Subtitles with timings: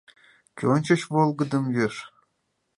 [0.57, 1.95] Кӧ ончыч волгыдым йӱэш?